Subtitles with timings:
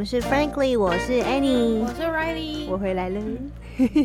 [0.00, 3.20] 们是 Frankly，我是 Annie，我是 Riley，我回来了。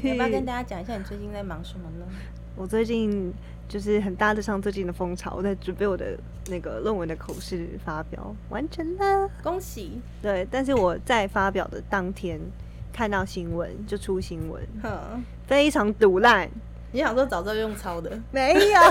[0.03, 2.05] 要不要跟大家讲一下你最近在忙什么呢？
[2.57, 3.33] 我最近
[3.69, 10.01] 就是很搭得上最近的风潮，我在准备我的那个论文的口试发表，完成了，恭喜！
[10.21, 12.41] 对，但是我在发表的当天
[12.91, 14.61] 看到新闻就出新闻，
[15.47, 16.49] 非常毒烂。
[16.95, 18.09] 你想说早知道用抄的？
[18.31, 18.81] 没有，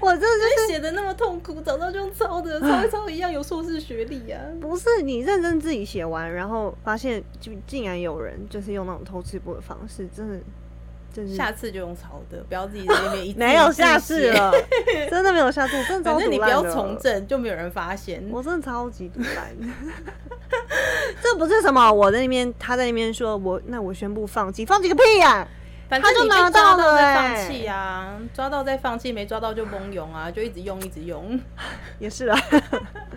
[0.00, 4.40] 我这就是写的那么痛苦，早知道就用抄的，抄一抄一样有硕士学历啊。
[4.60, 14.52] 不是你认真自己写完，然后发现就竟然有人就是用那种偷吃播的方式，真的，下次就用抄的，不要自己在那边一 没有下次了，
[15.10, 18.24] 真的没有下次，真的超反正你不要从政，就没有人发现。
[18.30, 19.50] 我真的超级毒烂。
[21.20, 25.46] 这不是什么，我在那边，他在那边说我，那我宣布放弃，放弃个屁呀、
[25.90, 31.38] 反正你被他就拿抓到再放弃啊，抓到再放弃，没抓到就蒙用啊，就一直用一直用。
[31.98, 32.38] 也是啊，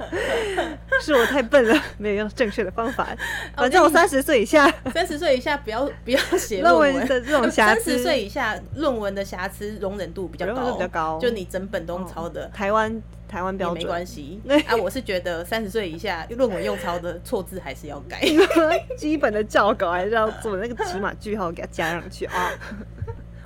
[0.99, 3.07] 是我太笨了，没有用正确的方法。
[3.55, 12.47] 反正我三十岁以下， 三十岁以下不要不要写论论文的这种瑕疵三十岁以下论文的瑕疵容忍度比较高，比较高就你整本都抄的。
[12.47, 13.01] 台湾
[13.33, 18.21] 台湾标准关系对 啊，我是觉得三十岁以下论文用抄的错字还是要改。
[18.95, 22.51] 基本的校稿还是要做那个起码句号给它加上去啊。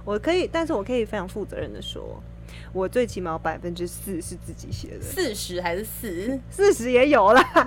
[0.04, 2.22] 我可以，但是我可以非常负责任的说，
[2.74, 6.40] 我最起码百分之四是自己写的，四十还是四？
[6.50, 7.42] 四十也有啦，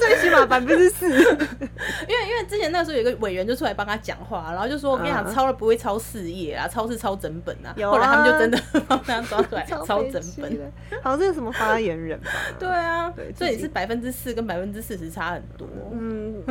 [0.00, 1.08] 最起码百分之四。
[1.08, 7.74] 因为因为之前那时候有一个委员就出来帮他讲话，然后就说我跟你讲，嗯抄了不会抄四页啊，抄是抄整本啊。
[7.90, 10.58] 后来他们就真的帮他抓出来抄整本。
[11.02, 12.30] 好像是什么发言人吧？
[12.58, 15.68] 对啊对，所以你是百分之四跟百分之四十差很多。
[15.92, 16.42] 嗯，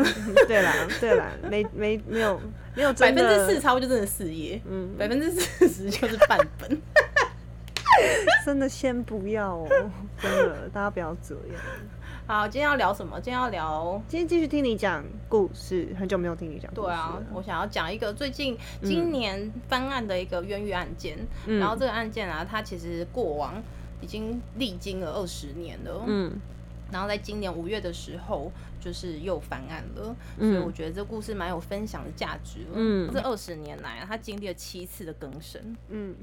[0.48, 2.40] 对啦，对啦，没没没有
[2.76, 6.82] 没有百分之四抄就真的四页，嗯百分之四十就是半本。
[8.46, 9.68] 真的先不要哦，
[10.20, 11.62] 真的，大家不要这样。
[12.26, 13.20] 好，今天要聊什么？
[13.22, 16.88] 今天要聊，今天继续听你讲故事，很久没有听你讲故事。
[16.88, 21.18] 对啊，我想要讲一个最近今年翻案的一个冤狱案件。
[21.46, 23.54] 嗯然后这个案件啊，它其实过往
[24.02, 26.04] 已经历经了二十年了。
[26.06, 26.34] 嗯
[26.90, 28.50] 然后在今年五月的时候，
[28.80, 32.72] 就是又翻案了，嗯所以我觉得这故事蛮有分享的价值了。
[32.76, 36.16] 嗯这二十年来啊，他经历了七次的更生，嗯，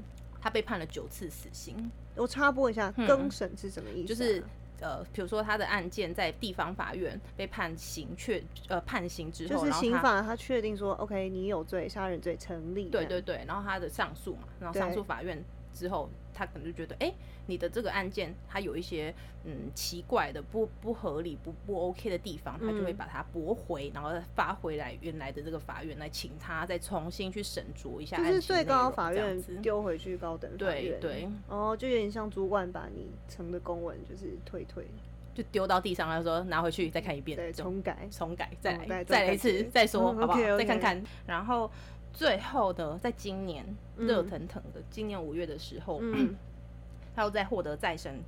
[0.45, 1.75] 他被判了九次死刑，
[2.15, 4.15] 我插播一下，嗯更审是什么意思啊？
[4.15, 4.43] 就是。
[4.81, 12.89] 呃，比如说他的案件在地方法院被判刑确呃判刑之后，就是刑法，他确定说，OK，你有罪，杀人罪成立。
[12.89, 15.41] 对对对，然后他的上诉嘛，然后上诉法院
[15.75, 17.13] 之后，他可能就觉得，哎、
[17.45, 19.13] 你的这个案件它有一些
[19.43, 30.99] 嗯奇怪的、不不合理、不不 OK 的地方，他就会嗯把它驳回，然后发回来原来的这个法院来请他再重新去审酌一下案就是最高法院丢回去高等法院。
[30.99, 34.87] 对对，哦，就有点像主管把你呈的公文就是退退，
[35.33, 38.07] 就丢到地上，他说拿回去再看一遍，对，重改。
[38.09, 41.03] 重改，再来、哦再来一次，再说、嗯 好不好再看看。
[41.27, 41.69] 然后
[42.15, 43.63] 最后呢，在今年
[43.97, 46.33] 嗯热腾腾的，今年五月的时候，嗯，
[47.15, 48.19] 他又在获得再审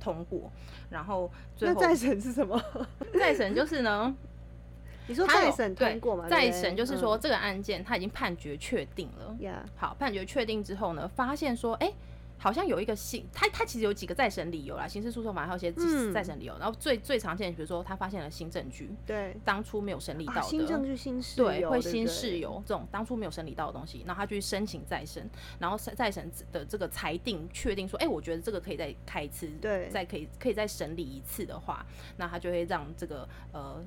[0.00, 0.50] 通过，
[0.90, 2.60] 然后最后再审是什么？
[3.14, 4.14] 再审就是呢，
[5.06, 6.26] 你说他有再审对通过吗？
[6.28, 9.36] 再对不对审就是说嗯这个案件他已经判决确定了。
[9.40, 11.92] 呀，好，判决确定之后呢，发现说，哎、
[12.38, 16.12] 好像有一个新，他他其实有几个再审理由啦，刑事诉讼法还有一些嗯。
[16.12, 25.28] 再审理由，然后最最常见的，比如说他发现了新证据，对，当初没有审理到新证据、新事对，会新事由这种当初没有审理到的东西，然后他去申请再审，
[25.58, 29.88] 然后再审的这个裁定确定说，哎、我觉得这个可以再开一次，对。
[29.88, 31.84] 再可以可以再审理一次的话，
[32.16, 33.82] 那他就会让这个呃，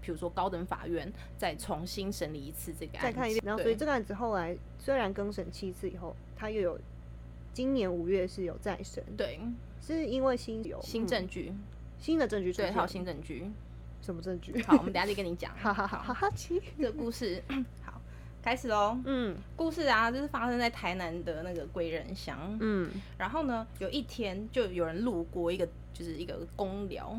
[0.00, 3.42] 比如说高等法院再重新审理一次这个案子，再看一遍。
[3.44, 6.78] 然后，所以这个案子后来虽然更审七次以后，他又有
[7.56, 9.40] 今年五月是有再审，对
[9.80, 11.54] 是因为新有嗯新证据，
[11.98, 13.50] 新的证据出对，现，还有新证据。
[14.02, 14.62] 什么证据？
[14.64, 15.50] 好，我们等下再跟你讲。
[15.56, 17.42] 哈哈哈哈哈奇，这个故事
[17.82, 17.98] 好
[18.42, 18.98] 开始喽。
[19.06, 22.58] 嗯故事啊，就是发生在台南的那个归仁乡。
[22.60, 27.18] 嗯然后呢，有一天就有人路过一个，就是一个公寮，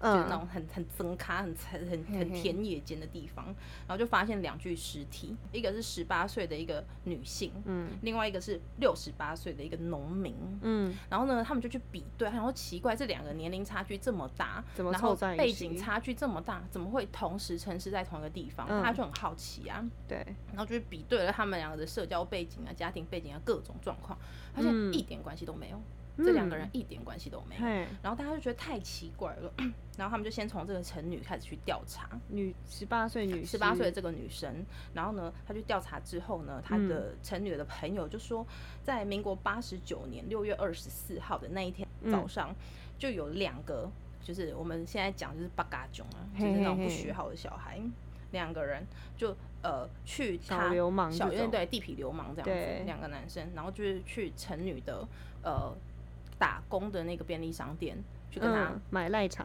[0.00, 10.34] 就是那嗯种很很增咖、很很很田野间的地方，然后就发现两具尸体，一个是十八岁的一个女性，嗯另外一个是六十八岁的一个农民。
[10.62, 18.66] 嗯，然后呢，他们就去比对，然后奇怪这两个年龄差距这么大，怎么然后背景差距这么大，怎么会同时城市在同一个地方？
[18.68, 18.82] 嗯。
[18.82, 20.18] 他就很好奇啊，对，
[20.48, 24.18] 然后就去比对了他们两个的社交背景啊、家庭背景啊各种状况，
[24.54, 24.92] 发现嗯。
[24.92, 25.80] 一点关系都没有，
[26.16, 27.60] 这两个人一点关系都没有。
[27.60, 29.52] 嘿，然后大家就觉得太奇怪了，
[29.98, 34.64] 然后他们就先从这个陈女开始去调查，女十八岁女十八岁的这个女生，
[34.94, 38.46] 然后呢，她去调查之后呢，她的陈女的朋友就说，
[38.82, 42.54] 在民国八十九年六月二十四号的那一天早上，
[42.98, 43.90] 就有两个
[44.22, 47.80] 就是我们现在讲就是八嘎囧啊，就嘿是那种不学好的小孩，
[48.32, 48.84] 两个人
[49.16, 51.50] 就呃去小他流氓小这种。
[51.50, 55.06] 对地痞流氓这样子，两个男生，然后就是去陈女的
[55.42, 55.72] 呃
[56.38, 57.96] 打工的那个便利商店
[58.30, 59.44] 去跟他、嗯，买奶茶。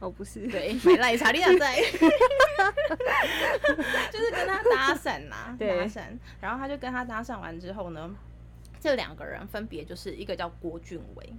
[0.00, 1.74] 哦，不是，对买奶茶，你想在，
[4.12, 6.02] 就是跟他搭讪呐、 搭讪，
[6.40, 8.08] 然后他就跟他搭讪完之后呢，
[8.78, 11.32] 这两个人分别就是一个叫郭俊伟，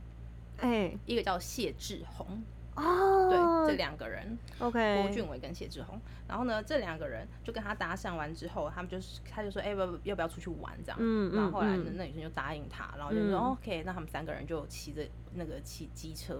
[0.57, 2.43] 哎，一个叫谢志宏，
[2.79, 4.37] 哦，对，这两个人。
[4.59, 11.35] ，OK，郭俊伟跟谢志宏，然后呢，这两个人就跟他搭讪完之后，他们就是他就说，哎、要不要不要出去玩这样，嗯。
[11.35, 13.51] 然后后来那女生就答应他，然后就说、嗯。
[13.51, 15.01] OK，那他们三个人就骑着
[15.33, 16.35] 那个骑机车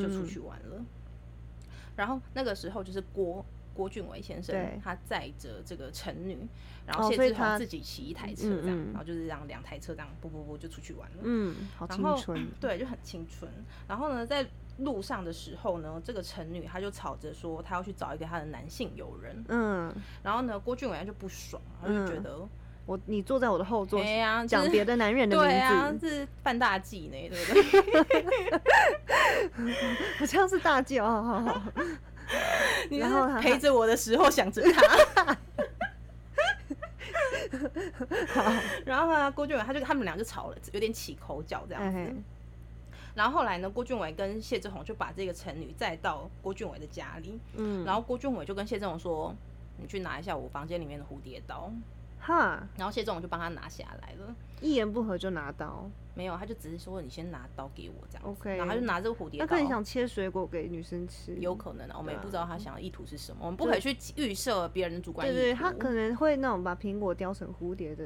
[0.00, 0.84] 就出去玩了，
[1.94, 3.44] 然后那个时候就是郭。
[3.76, 6.38] 郭俊伟先生，他载着这个陈女，
[6.86, 11.16] 然后哦谢志宏自己骑一台车这样，嗯嗯然后就是这样两台车这样，不不不就出去玩了。
[11.22, 13.50] 嗯，好然后青春，对，就很青春。
[13.86, 14.46] 然后呢，在
[14.78, 19.44] 路上的时候呢，这个陈女她就吵着说，她要去找一个她的男性友人。
[19.48, 22.48] 嗯，然后呢，郭俊伟他就不爽，他就觉嗯得，
[22.86, 27.52] 我你坐在我的后座哎，呀，讲这 别的男人的名字，这是犯大忌呢，对不
[28.04, 28.60] 对？
[30.18, 31.62] 好像是大忌哦，好好好，
[32.90, 35.36] 你然后陪着我的时候想着他。
[38.84, 42.14] 然后呢，郭俊伟他就他们俩就吵了，有点起口角这样子。
[43.14, 49.34] 然后后来呢，郭俊伟跟谢志宏就把这个陈女载到郭俊伟的家里，嗯，然后郭俊伟就跟谢志宏说
[49.80, 51.72] ：“你去拿一下我房间里面的蝴蝶刀。
[52.20, 54.34] 哈，”然后谢志宏就帮他拿下来了。
[54.60, 59.46] 一言不合就拿刀，没有，他就只是说你先拿刀给我这样子 OK 然后他就拿这个蝴蝶刀。
[59.46, 65.36] 他可能想切水果给女生吃，有可能啊，我们也对啊不知道他想要意图是什么，我们不可以去预设别人的主观意图。
[65.36, 68.04] 对对，他可能会那种把苹果雕成蝴蝶的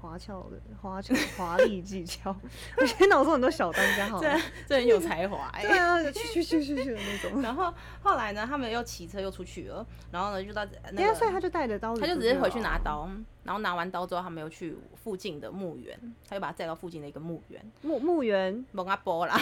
[0.00, 2.34] 花俏的花俏 华丽技巧。
[2.76, 4.20] 我现在脑中很多小当家，好
[4.66, 7.40] 这很有才华哎、对啊，去去去去去的那种。
[7.40, 7.72] 然后
[8.02, 13.08] 后来呢，他们又骑车又出去了，然后呢就到那等一下，所以，他就带着刀他就直接回去拿刀，
[13.44, 15.98] 然后拿完刀之后，他们又去附近的墓园，
[16.28, 18.64] 他就把他载到附近的一个墓园，墓墓园。
[18.72, 19.36] 蒙阿波啦。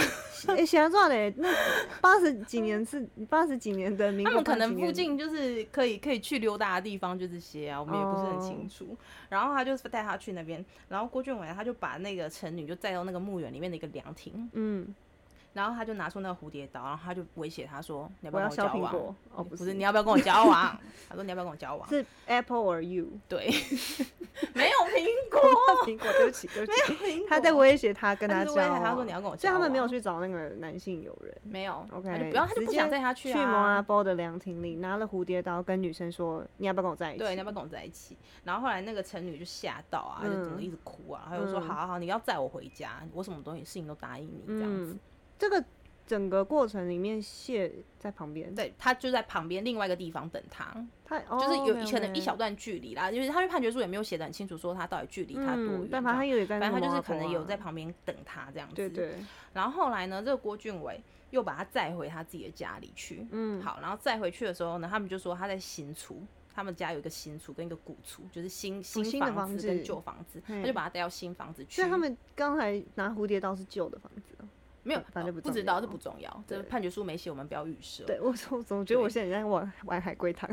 [0.49, 1.49] 哎，想要嘞，那
[2.01, 8.97] 八十几年是八十几年的民国他们可80几年能附近就是可以可以去溜达的地方就这些啊，我们也不是很清楚。
[9.29, 14.95] 然后他就带他去那边，然后郭俊伟他就把那个陈女就载到那个墓园里面的一个凉亭，嗯，
[15.53, 18.95] 然后他就拿出那个蝴蝶刀，然后他就威胁他说：“你要不要跟我交往？
[19.35, 23.47] 哦，不不是，你要不要跟我交往？” 他说：“你要不要跟我交往是 Apple or you？？” 对，
[24.55, 25.41] 没有苹果，
[25.85, 31.37] 苹果，对不起，对不起，苹果他在威胁他跟他交往，他说你要跟我所以他们没有去找那个男性友人。
[31.43, 33.83] 没有 OK，他就不要，他就不想带他去去蒙阿啊。
[33.83, 38.17] 波的凉亭里，拿了蝴蝶刀跟女生说：“你要不要跟我在一起？”对，你要不要跟我在一起？
[38.45, 44.97] 然后后来那个陈女就吓到啊，就整个嗯一直哭啊，他就说：“嗯好好好，你要载我回家，我什么东西事情都答应你这样子。
[45.41, 45.65] 嗯，这个
[46.07, 55.83] 整个过程里面，谢在旁边，对他就在旁边另外一个地方等他，他就是有哦可能一小段距离啦，就是他的判决书也没有写的很清楚，说他到底距离他多远。
[55.83, 58.75] 嗯但反正他有在那个反正他就是可能有在旁边等他这样子。
[58.75, 59.15] 对对，
[59.53, 61.01] 然后后来呢，这个郭俊伟
[61.31, 63.25] 又把他载回他自己的家里去。
[63.31, 66.17] 嗯，好，然后载回去的时候呢，他们就说他在新厝，
[66.53, 71.77] 他们家有一个新厝跟一个古厝，就是新新房房子跟子旧房子，嘿他就把他带到新房子去。
[71.77, 74.49] 所以他们刚才拿蝴蝶刀是旧的房子哦。
[74.83, 78.05] 没有，反正不重不知道，要这不重要，这判决书没写，我们不要预设。
[78.05, 80.51] 对，我总总觉得我对现在在玩玩海龟汤，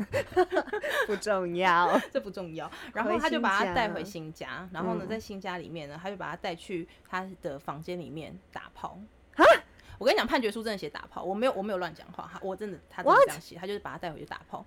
[1.06, 1.98] 不重要。
[2.12, 2.70] 这不重要。
[2.92, 8.98] 然回后他就把他带回新家，然后呢，嗯在新家里面呢，他就把他带去他的房间里面打炮。
[9.98, 13.18] 我跟你讲，判决书真的写打炮，我没有我没有乱讲话，他我真的他真的？
[13.26, 14.64] 这样写，他就是把他带回去打炮。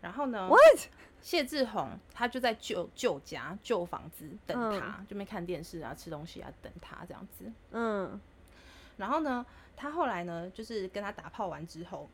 [0.00, 0.88] 然后呢 What？
[1.20, 7.44] 谢志宏他就在旧旧家旧房子等嗯他，就没看电视啊、吃东西啊，等他这样子。
[7.70, 8.20] 嗯
[9.02, 9.44] 然后呢，
[9.76, 12.08] 他后来呢，就是跟他打炮完之后，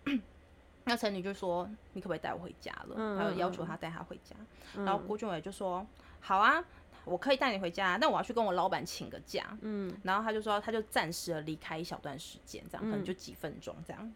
[0.85, 4.35] 那陈女就说：“你可不可以带我回家了？”嗯他就要求嗯他带他回家。
[4.75, 5.87] 嗯，然后郭俊伟就说
[6.18, 6.64] ：“好啊，
[7.04, 14.11] 我可以带你回家，但我要去跟我老板请个假。”嗯然后他就说，他就暂时的离开一小段时间，这样可能嗯就几分钟这样。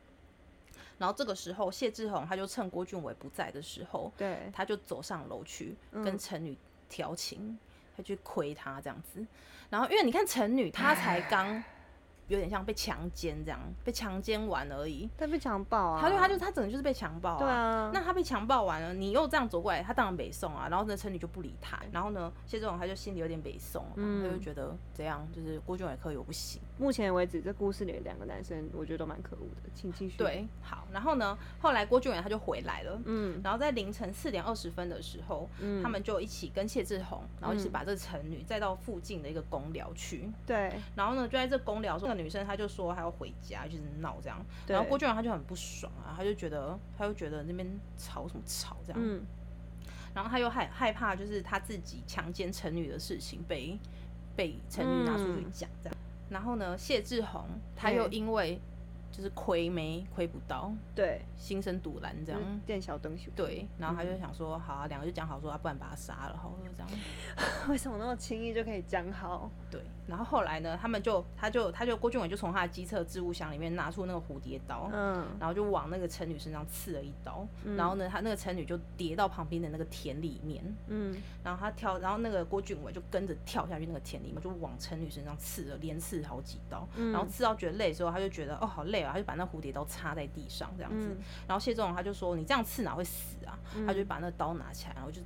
[0.96, 6.56] 然后这个时候，谢志宏他就趁郭俊伟不在的时候，对，他就走上楼去嗯跟陈女
[6.88, 7.58] 调情，
[7.94, 9.26] 他去亏他这样子。
[9.68, 11.62] 然后因为你看陈女，她才刚
[12.32, 15.08] 有点像被强奸这样，被强奸完而已。
[15.18, 20.66] 他被强暴啊，他就他就他整个就是被强暴对啊，那他被强暴完了，你又这样走过来，他当然北宋啊。
[20.70, 21.78] 然后呢，陈女就不理他。
[21.92, 29.70] 然后呢，谢志宏他就心里有点北宋，嗯他就觉得怎样就是郭俊伟可以我不行，目前为止，这故事里的两个男生，我觉得都蛮可恶的。
[29.74, 40.28] 请继续。，对，好，然后呢，后来郭俊伟他就回来了，嗯然后在凌晨四点二十分的时候，嗯，他们就一起跟谢志宏，然后一起嗯把这个陈女载到附近的一个公寮去。
[40.46, 44.44] 对然后呢，就在这公寮，这个女生她就说她要回家，就是闹这样。
[44.66, 49.00] 然后郭俊伟他就很不爽啊，他就觉得他就觉得那边吵什么吵这样。
[49.00, 49.22] 嗯
[50.14, 53.78] 然后他又害害怕，就是他自己强奸陈女的事情被
[54.36, 55.96] 被陈女拿出去嗯讲这样。
[56.32, 57.44] 然后呢，谢志宏
[57.76, 58.58] 他又因为
[59.12, 62.40] 就是亏没亏不到，对，心生堵拦这样。
[62.44, 63.30] 嗯店小东西。
[63.36, 66.90] 对，然后他就想说，好啊，两个就讲好说，啊，不然把他杀了好了这样。
[67.68, 69.50] 为什么那么轻易就可以讲好？
[69.70, 91.18] 对，然后后来呢，他们就他就他就郭俊伟就从他的机车置物箱里面拿出那个蝴蝶刀，嗯然后就往那个陈女身上刺了一刀，嗯然后呢，他那个陈女就跌到旁边的那个田里面，嗯然后他跳，然后那个郭俊伟就跟着跳下去那个田里面，就往陈女身上刺了，连刺好几刀，嗯然后刺到觉得累之后，他就觉得哦好累啊，他就把那蝴蝶刀插在地上这样子，嗯。
[91.48, 93.58] 然后谢仲荣他就说你这样刺哪会死啊？
[93.86, 95.20] 他就把那个刀拿起来，然后就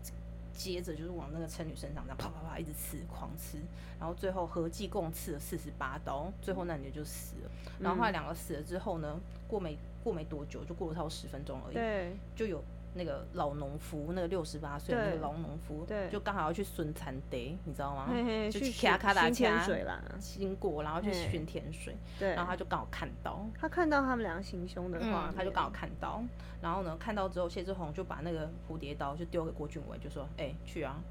[0.53, 3.59] 接着就是往那个陈女身上这样啪啪啪一直刺，狂刺，
[4.01, 7.51] 然后最后合计共刺了四十八刀，最后那女的就死了。
[7.79, 12.17] 然后后来两个死了之后呢，过没过没多久，就过了差不多十分钟而已，对。
[12.35, 12.65] 就有
[12.97, 18.07] 那个老农夫，那个六十八岁的那个老农夫，对就刚好要去孙餐得，你知道吗？
[18.11, 20.03] 嘿嘿，就去咔咔打新天掐水啦。
[20.19, 26.23] 经过，然后去嘿巡田水，对，然后他就刚好看到，他看到他们两个行凶的话嗯，，他就刚好看到，
[26.61, 31.03] 然后呢，看到之后，谢志宏就把那个蝴蝶刀就丢给郭俊伟，就说：“哎、去啊！”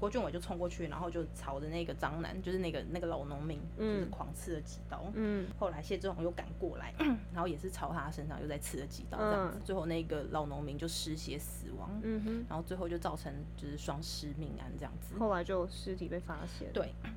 [0.00, 5.04] 郭俊伟就冲过去，然后就朝着那个张楠，就是那个那个老农民，就是嗯狂刺了几刀。
[5.12, 6.94] 嗯后来谢志宏又赶过来，
[7.34, 15.18] 然后也是朝他身上又再刺了几刀，这样子，嗯最后那个老农民就失血死亡，嗯哼，然后最后就造成就是双尸命案这样子。
[15.18, 16.72] 后来就尸体被发现。
[16.72, 17.10] 对，好，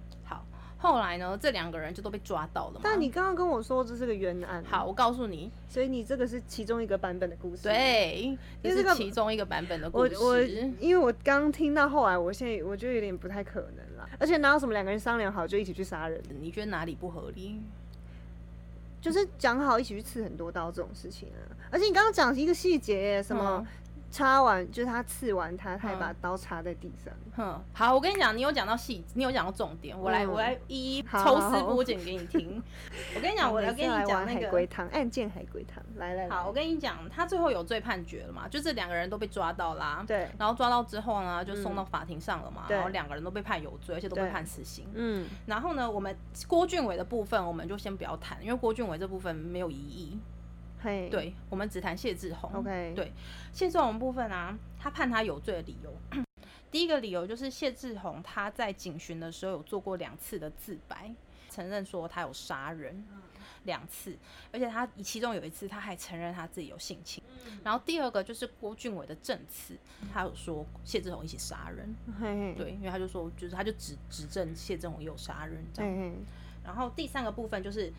[0.83, 2.81] 后来呢，这两个人就都被抓到了嘛。
[2.83, 10.17] 但你刚刚跟我说这是个冤案，好，，我告诉你，所以你这个是其中一个版本的故事。，对，因这是其中一个版本的故事。
[10.17, 10.39] 我我
[10.81, 14.09] 因为我刚听到后来，我现在我觉得有点不太可能了。
[14.19, 17.61] 而且哪有什么两个人商量好就一起去杀人，你觉得哪里不合理？
[18.99, 21.39] 就是讲好一起去刺很多刀这种事情啊。
[21.71, 23.65] 而且你刚刚讲一个细节，什么
[24.13, 27.11] 插完就是他刺完他，他还把嗯刀插在地上。
[27.35, 32.61] 哼，好，我跟你讲，你有讲到细，你有讲到重点，我来，嗯我来一一抽丝剥茧给你听。
[33.15, 38.47] 我跟你讲，我来来跟你讲那个海龟汤，案件海龟汤，来来来，好，我跟你讲，他最后有罪判决了嘛？
[38.47, 40.05] 就这两个人都被抓到啦。
[40.07, 42.65] 对，然后抓到之后呢，就送到法庭上了嘛。
[42.67, 44.87] 对然后两个人都被判有罪，而且都被判死刑。
[44.93, 46.15] 嗯，然后呢，我们
[46.47, 50.19] 郭俊伟的部分我们就先不要谈，因为郭俊伟这部分没有疑义。
[50.83, 52.53] 嘿，对，我们只谈谢志宏。
[52.55, 53.13] ，OK，对
[53.53, 55.93] 谢志宏部分啊，他判他有罪的理由，
[56.69, 61.09] 第一个理由就是谢志宏他在警询的时候有做过两次的自白，
[61.49, 63.05] 承认说他有杀人
[63.63, 64.17] 两次，
[64.51, 67.23] 而且他其中有一次他还承认他自己有性侵。
[67.63, 69.77] 然后第二个就是郭俊伟的证词，
[70.11, 76.15] 他有说谢志宏一起杀人，嘿嘿，对，因为他就说就是他就指指证谢志宏有杀人这样。
[76.65, 77.91] 然后第三个部分就是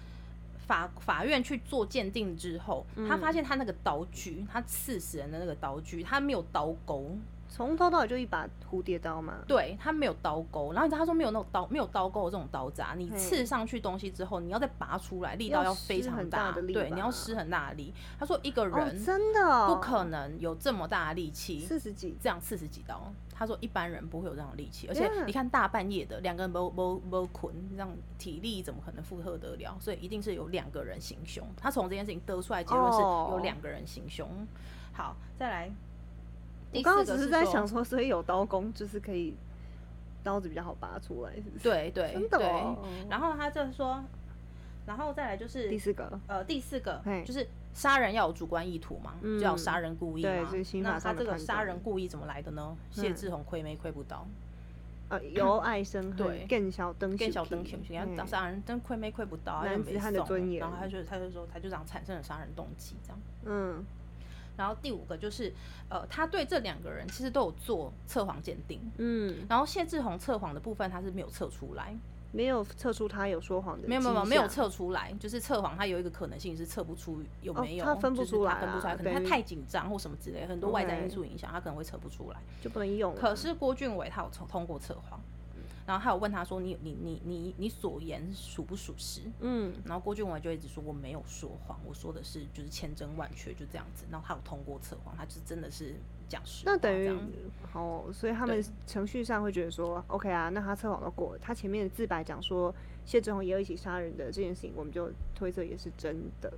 [0.66, 7.16] 法法院去做鉴定之后，他发现他那个刀具，他刺死人的那个刀具，他没有刀钩，
[7.54, 9.34] 从头到尾就一把蝴蝶刀嘛。
[9.46, 10.72] 对他没有刀钩。
[10.72, 17.94] 然后你知道他说没有那种刀，没有刀钩的这种刀子啊，你刺上去东西之后，你要再拔出来，力道要要非常大的力对，你要施很大的力。
[18.18, 21.60] 他说一个哦，人真的哦，不可能有这么大的力气。
[21.60, 29.76] 四十几，这样四十几刀，他说一般人不会有这样的力气，而且你看大半夜的两个人不不不捆，这样体力怎么可能负荷得了？
[29.78, 31.46] 所以一定是有两个人行凶。
[31.56, 34.28] 他从这件事情得出来结论是哦有两个人行凶。
[34.92, 35.72] 好，再来，
[36.74, 39.34] 我第刚刚只是在想说，所以有刀工就是可以
[40.22, 41.64] 刀子比较好拔出来，是不是？
[41.64, 42.78] 对对真的对，哦。
[43.08, 44.02] 然后他就说，
[44.86, 52.76] 然后再来就是第四个，呃，第四个就是杀人要有主观意图嘛，嗯就要杀人故意嘛对那他这个杀人故意怎么来的呢？
[52.90, 54.26] 谢嗯志宏亏没亏不到？
[55.10, 63.18] 呃，由爱生恨，对更小灯，更小灯球，你看嗯杀人真亏没亏不到，男子汉的尊严然后他就他就说他就这样产生了杀人动机这样。
[63.44, 63.84] 嗯，
[64.56, 65.52] 然后第五个就是
[65.88, 71.96] 呃，他对这两个人其实都有做测谎鉴定，嗯，然后谢志宏测谎的部分他是没有测出来，
[72.32, 82.38] 没有测出他有说谎的，没有没有没有没有，测出来，就是测谎他有一个可能性是测不出有哦没有，他分不出来他分不出来，可能他太紧张或什么之类，很多外在因素影响，他可能会测不出来。
[82.62, 83.14] 就不能用。
[83.14, 85.20] 可是郭俊伟他有通通过测谎，
[85.86, 89.20] 然后还有问他说你你你你你所言属不属实？
[89.40, 94.04] 嗯，然后郭俊伟就一直说我没有说谎，我说的是就是千真万确就这样子。
[94.10, 95.94] 然后他有通过测谎，他就是真的是
[96.28, 97.20] 讲实话那等于这样
[97.70, 102.74] 好，所以他们程序上会觉得说，OK 啊，那他测谎都过了，他前面的自白讲说
[103.04, 106.52] 谢志宏也有一起杀人的这件事情，我们就推测也是真的，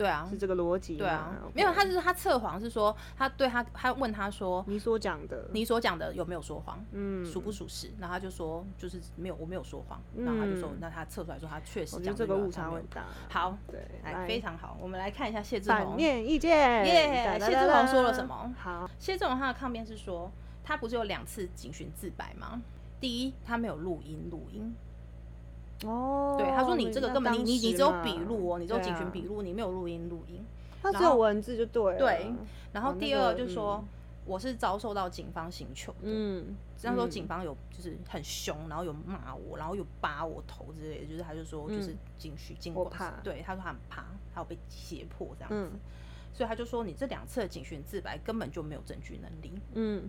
[0.00, 0.98] 对啊是这个逻辑吗。
[1.00, 6.82] 对啊没有，他就是他测谎是说他对他他问他说你所讲的，你所讲的有没有说谎？
[6.92, 7.90] 嗯，属不属实？
[7.98, 10.00] 然后他就说就是没有，我没有说谎。
[10.16, 13.04] 然后他就说嗯，那他测出来说他确实讲得这个误差很大。
[13.28, 14.78] 好，对，哎，非常好。
[14.80, 15.96] 我们来看一下谢志反宏。
[15.96, 18.26] 面意见，耶哒谢志宏说了什？
[18.26, 18.54] 么？
[18.58, 20.32] 好，谢志宏他的抗辩是说，
[20.64, 22.62] 他不是有两次警询自白吗？
[22.98, 24.74] 第一，他没有录音，录音。
[25.86, 30.44] 哦，对，他说你这个根本你你你只有笔录哦，你只有警询笔录，你没有录音录音。
[30.82, 31.98] 他只有文字就对了。
[31.98, 32.32] 对，
[32.72, 33.84] 然后第二就是说，
[34.24, 35.98] 我是遭受到警方刑求的。
[36.04, 45.78] 嗯，那时候嗯警方有就是很凶，然后有骂我，然后有扒我头之类的，就是他就说就是嗯警许警管我怕对，他说他很怕，他有被胁迫这样子，嗯
[46.32, 49.52] 所以他就说你这两次的警询自白根本就没有证据能力。
[49.74, 50.08] 嗯，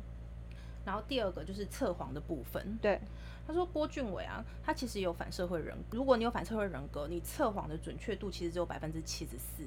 [0.86, 3.00] 然后第二个就是测谎的部分，对，
[3.48, 9.64] 他说郭俊伟啊，他其实有反社会人格，如果你有反社会人格，你测谎的准确度其实只有百分之七十四，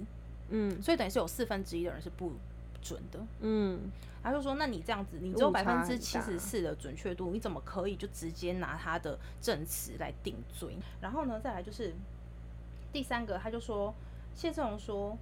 [0.49, 0.83] 嗯。
[0.83, 2.33] 所以等于是有四分之一的人是不
[2.83, 3.21] 准的。
[3.40, 3.90] 嗯，
[4.23, 10.76] 他就说：“那你这样子，你只有百分之七十四的准确度，你怎么可以就直接拿他的证词来定罪？
[11.00, 11.94] 然后呢，再来就是
[12.92, 13.94] 第三个，他就说
[14.35, 15.16] 谢志荣说，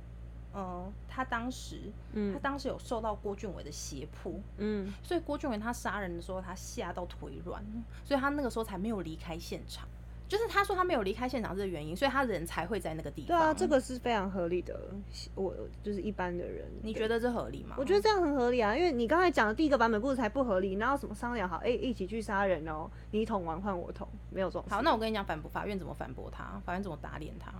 [0.55, 7.65] 嗯、他当时，嗯他当时有受到郭俊伟的胁迫，嗯，所以郭俊伟他杀人的时候，他吓到腿软，
[8.05, 9.89] 所以他那个时候才没有离开现场。
[10.29, 13.29] 就是他说他没有离开现场这个原因，所以他人才会在那个地方。
[13.29, 14.89] 对啊，这个是非常合理的。
[15.35, 17.77] 我就是一般的人，你觉得这合理吗？
[17.77, 24.65] 我觉得这样很合理啊，因为你刚才讲的第一个版本故事才不合理，然后什么商量好，哎、一起去杀人哦，你捅完换我捅，没有这种。
[24.71, 26.59] 好，那我跟你讲，反驳法院怎么反驳他？
[26.65, 27.53] 法院怎么打脸他？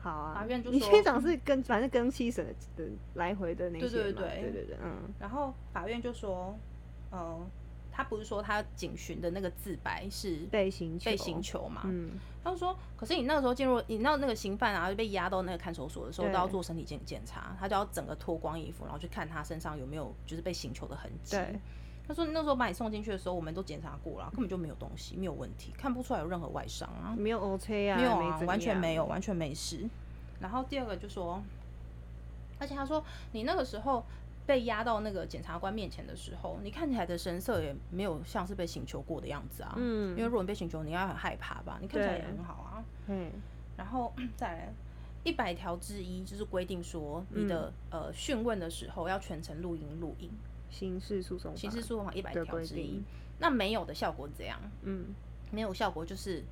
[0.00, 4.40] 好啊，法院就说你先讲是跟反正跟七审的的来回的那些对对对。
[4.40, 5.12] 对对对，嗯。
[5.18, 6.56] 然后法院就说，
[7.12, 7.44] 嗯、
[7.90, 11.82] 他不是说他警询的那个自白是被刑求被刑求嘛？
[11.84, 12.12] 嗯。
[12.44, 21.34] 他就说，可是你那个时候进入，你那那个刑犯啊，就被押到那个看守所的时候，都要做身体检检查，他就要整个脱光衣服，然后去看他身上有没有就是被刑求的痕迹。
[21.34, 21.58] 对，
[22.08, 27.14] 他说那时候把你送进去的时候，我们都检查过了，根本就没有东西，没有问题，看不出来有任何外伤啊。
[27.16, 29.84] 没有 OK 啊，没有啊，完全没有，完全没事。
[30.40, 31.42] 然后第二个就说，
[32.58, 34.04] 而且他说你那个时候
[34.46, 39.74] 被押到那个检察官面前的时候，你看起来的神色也没有像是被请求过的样子啊。
[39.76, 41.78] 嗯因为如果你被请求，你要很害怕吧？
[41.80, 42.84] 你看起来也很好啊。
[43.08, 43.30] 嗯
[43.76, 44.72] 然后再来。
[45.24, 50.30] 一百条之一就是规定说，你嗯的、呃讯问的时候要全程录音录影，
[50.70, 53.02] 刑事诉讼法刑事诉讼法一百条之一。
[53.38, 54.58] 那没有的效果怎样？
[54.82, 55.14] 嗯
[55.50, 56.42] 没有效果就是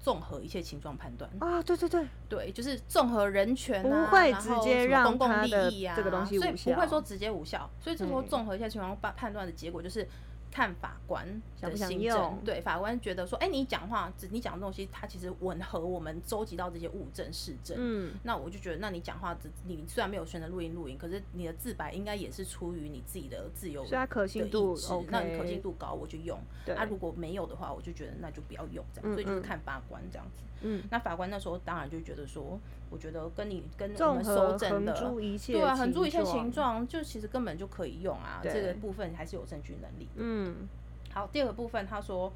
[0.00, 1.30] 综合一切情状判断。
[1.38, 7.70] 啊，对对对，对，就是综合人权啊，不会然后直接让公共利益啊，这个东西所以不会说直接无效。
[7.80, 10.06] 所以这时候嗯综合一切情况判判断的结果就是
[10.50, 11.26] 看法官
[11.60, 12.38] 的心用证。
[12.44, 17.76] 对，法官觉得说，哎、你讲话，你讲的东西，它其实吻合我们收集到这些物证事证。
[17.78, 19.36] 嗯那我就觉得，那你讲话
[19.66, 30.42] 你虽然没有选择录音录音，可是你的自白应该也是出于你自己的自由所以它可的意信度志那你可信度高我就用，那啊如果没有的话，我就觉得那就不要用这样，嗯所以就是嗯看法官这样子。
[30.42, 30.49] 嗯，
[30.90, 32.58] 那法官那时候当然就觉得说，
[32.90, 38.62] 我觉得跟你跟我综们合横搜证的，对啊，横珠一切形，状，就其实根本就可以用啊，这对。
[38.62, 40.08] 个部分还是有证据能力。
[40.16, 40.68] 嗯。
[41.12, 42.32] 好，第二个部分他说，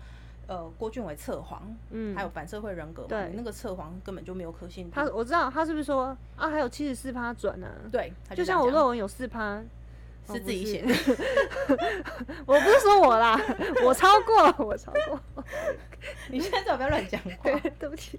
[0.46, 3.32] 呃，郭俊伟测谎，嗯，还有反社会人格嘛，对。
[3.34, 4.90] 那个测谎根本就没有可信度。
[4.94, 7.68] 他我知道他是不是说啊，还有七十四趴准呢？
[7.92, 9.62] 对，他就像我论文有四趴，哦
[10.32, 11.18] 是自己写不的，
[12.46, 13.38] 我不是说我啦，
[13.84, 15.44] 我超过，我超过，
[16.30, 17.30] 你现在最好不要乱讲话。
[17.42, 18.18] 对，对不起，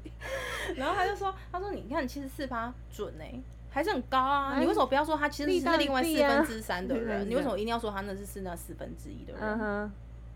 [0.76, 3.24] 然后他就说，他说你看七十四趴准呢、
[3.72, 4.54] 还是很高啊！
[4.54, 7.28] 哎你为什么不要说他其实是另外四分之三的人？
[7.30, 9.42] 你为什么一定要说他那是是那四分之一的人？
[9.42, 9.92] 嗯哼，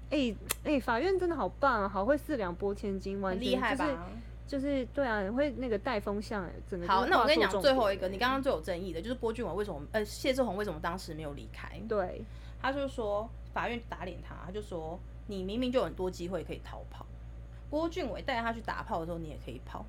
[0.09, 3.85] 哎哎，法院真的好棒啊，好会四两拨千斤，完全厉害吧？
[3.85, 3.97] 就是
[4.49, 11.79] 就是对啊，会那个带风向，哎整个好，那我跟你讲最后一个，你刚刚最有争议的就是郭俊伟为什么呃谢志宏为什么当时没有离开？
[11.87, 12.23] 对，
[12.59, 17.05] 他就说法院打脸他，他就说你明明就有很多机会可以逃跑。
[17.69, 19.85] 郭俊伟带他去打炮的时候，你也可以跑。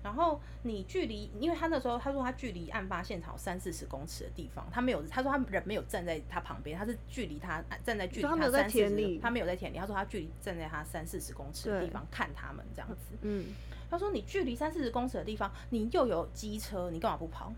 [0.00, 13.18] 然后你距离，因为他那时候他说他距离案发现场三四十公尺的地方，他没有，他说他人没有站在他旁边，他是距离他站在距离他三四十田里，他没有在田里，他说他距离站在他三四十公尺的地方看他们这样子。
[13.22, 13.46] 嗯，
[13.90, 17.52] 他说你距离三四十公尺的地方，你又有机车，你干嘛不跑？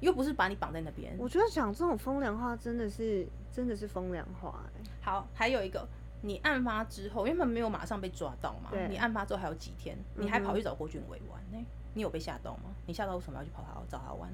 [0.00, 1.14] 又不是把你绑在那边。
[1.18, 5.86] 我觉得讲这种风凉话真的是真的是风凉话、哎，好，还有一个
[6.22, 12.70] 你案发之后，因为没有马上被抓到嘛，你案发之后还有几天，你还跑去找郭俊伟玩呢、你有被吓到吗？
[12.86, 14.30] 你吓到为什么要去跑他找他玩？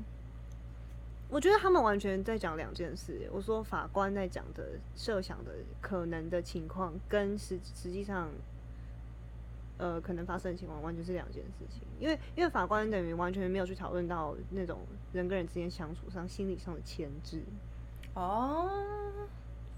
[1.31, 3.29] 我觉得他们完全在讲两件事。
[3.33, 8.29] 我说法官在讲的设想的可能的情况，跟实实际上，
[9.79, 11.83] 呃，可能发生的情况完全是两件事情。
[11.99, 14.81] 因为因为法官等于完全没有去讨论到那种
[15.13, 17.43] 人跟人之间相处上心理上的牵制。
[18.15, 18.71] 哦，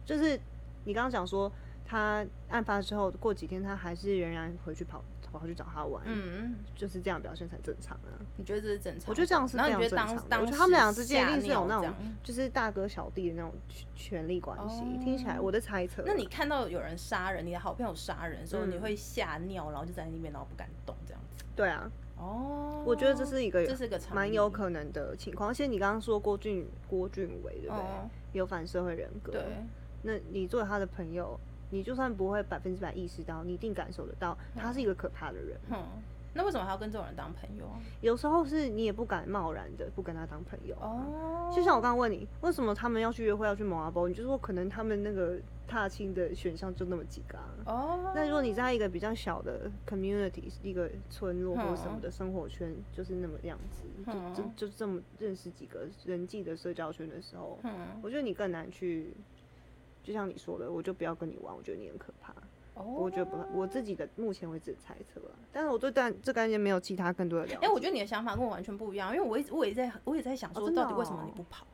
[0.04, 0.38] 就是
[0.84, 1.50] 你刚刚讲说，
[1.86, 8.18] 他案发之后过几天，他还是仍然回去跑跑去找他玩，嗯，就是这样表现才正常啊。
[8.36, 9.08] 你觉得这是正常？
[9.08, 10.22] 我觉得这样是非常正常的。
[10.28, 14.82] 当我觉得他们俩时之间一定是有那种就是大哥小弟的那种权权力关系。
[15.04, 16.04] 听起来哦我的猜测啊。
[16.06, 21.44] 那你看到有人杀人，你的好朋友杀人的时候，嗯你会吓尿，然后就在那边，然后不敢动这样子。
[21.54, 25.50] 对啊，哦，我觉得这是一个这是个蛮有可能的情况。
[25.50, 27.84] 而且你刚刚说郭俊郭俊伟对不对？
[27.84, 29.32] 哦有反社会人格。
[29.32, 29.42] 对，
[30.02, 35.58] 那你作为他的朋友，你就算不会百分之百意识到，你一定感受得到他是一个可怕的人。
[35.70, 35.82] 嗯，
[36.34, 37.80] 那为什么还要跟这种人当朋友啊？
[38.00, 40.76] 有时候是你也不敢贸然的不跟他当朋友。
[40.80, 44.08] 哦，就像我刚刚问你，为什么他们要去约会，要去蒙阿波？
[44.08, 47.44] 你就说可能他们那个踏青的选项就那么几个、啊。
[47.66, 59.12] 哦，那如果你在一个比较小的 community，一个村落或什么嗯的生活圈，就是那么样子，嗯就就就这么认识几个人际的社交圈的时候，嗯，我觉得你更难去，
[60.06, 62.32] 就像你说的，我就不要跟你玩，我觉得你很可怕。
[62.74, 67.66] 哦，我觉得不，我自己的目前为止的猜测啊，但是我对但这个案件没有其他更多的了解。
[67.66, 71.66] 哎、我觉得你的想法跟我完全不一样，因为我一直我也在我也在想说，到底为什么你哦不跑？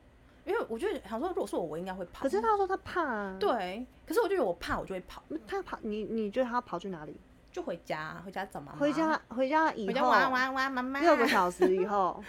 [0.47, 2.23] 因为我就想说，如果是我，我应该会跑。
[2.23, 7.14] 可是他说他怕啊，，对，可是我就觉得我怕，我就会跑，他跑，你你觉得他跑去哪里？
[7.51, 12.23] 就回家，回家找妈妈，回家回家以回家后玩玩玩，妈妈六个小时以后，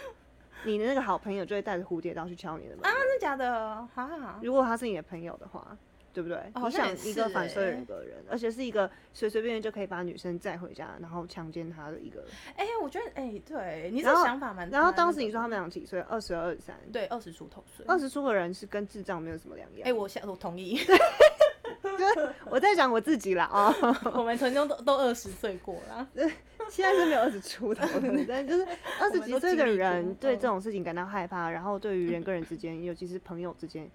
[0.64, 2.84] 你的那个好朋友就会带着蝴蝶刀去敲你的门。
[2.84, 3.88] 啊，真的假的？
[3.94, 5.76] 哈，如果他是你的朋友的话，
[6.14, 6.38] 对不对？
[6.54, 12.24] 好像也一个反社会欸人格的人，而且是一个随随便便就可以把女生载回家，然后强奸她的一个。
[12.56, 14.70] 哎、我觉得，哎、对你这想法蛮……
[14.70, 16.00] 然后当时你说他们俩几岁？
[16.02, 16.76] 二十二、三。
[16.92, 19.88] 对二十出头岁，二十出的人是跟智障没有什么两样。
[19.88, 20.78] 哎、我想我同意，
[22.48, 23.74] 我在讲我自己啦啊，
[24.14, 26.08] 我们曾经都都二十岁过了，
[26.70, 28.66] 现在是没有二十出头的，但就是
[29.00, 33.90] 二十几岁的人对这种事情感到害怕，然后对于人跟人之间，尤其是朋友之间，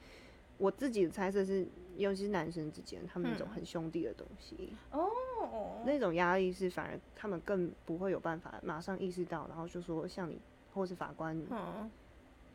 [0.57, 1.67] 我自己的猜测是，
[1.99, 3.53] 尤其是男生之间，他们那种嗯。
[3.53, 11.91] 很兄弟的东西，哦，那种压力是反而他们更不会有办法马上意识到，然后就说像你或是法官嗯，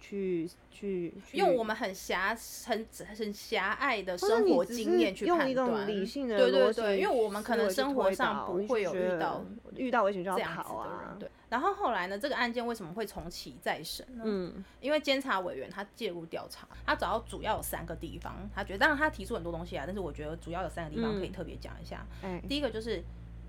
[0.07, 2.37] 去去去用我们很狭
[2.67, 2.87] 很
[3.17, 9.45] 很狭隘的生活经验去判断，理性的对对对，因为我们可能生活上不会有遇到
[9.77, 11.31] 遇到危险就要这样子的跑啊人，，对。
[11.49, 14.25] 然后后来呢，这个案件为什么会重启再审呢？
[14.27, 22.05] 嗯因为监察委员他介入调查，他找到主要有三个地方，他觉得当然他提出很多东西啊，但是我觉得主要有三个地方可以嗯特别讲一下。
[22.23, 23.03] 嗯，第一个就是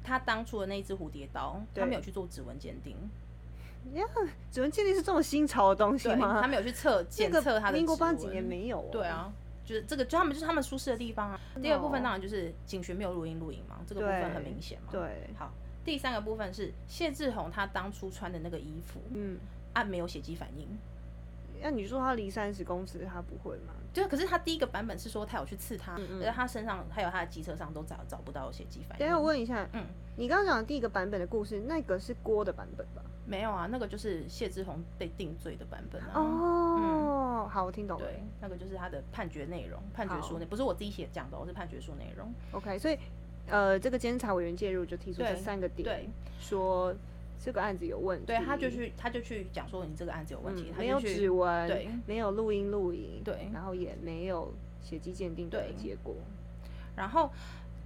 [0.03, 2.95] 他当初的那一只蝴蝶刀，他没有去做指纹鉴定，
[4.51, 6.39] 指纹鉴定是这么新潮的东西对，吗？
[6.41, 9.31] 他没有去测检测他的民国八几年没有、哦，对，啊，
[9.63, 11.39] 就是这个，就他们就是他们舒适的地方啊。
[11.61, 14.91] 第二部分哦当然就是警询没有录音录影嘛，这个部分很明显嘛。。
[14.91, 15.51] 对，好，
[15.83, 19.37] 第三个部分是谢志宏他当初穿的那个衣服，嗯，
[19.73, 20.67] 按没有血迹反应。
[21.61, 23.73] 那你说他离三十公尺，他不会吗？
[23.93, 29.25] 就可是他第一个版本是说他有去刺他，嗯嗯他身上还有他的机车上都找找不到有血迹反应等一下我。
[29.25, 29.85] 问一下，嗯，
[30.17, 33.01] 你刚刚讲的第一个版本的故事，那个是郭的版本吧？
[33.25, 36.11] 没有啊，那个就是谢志宏被定罪的版本啊。
[36.13, 38.05] 哦，好，我听懂了。
[38.05, 40.39] 对，那个就是他的判决内容，判决书好。
[40.39, 42.31] 内不是我自己写讲的我，是判决书内容。
[42.51, 42.97] OK，所以
[43.47, 46.09] 呃，这个监察委员介入就提出这三个点，对，
[46.39, 46.93] 说
[47.39, 53.49] 这个案子有问题，对，他就去他就去讲说你这个案子有问题，嗯没有他就去指纹，对，没有录音录影，对。
[53.53, 55.73] 然后也没有血迹鉴定的对。
[55.75, 56.15] 结果，
[56.95, 57.31] 然后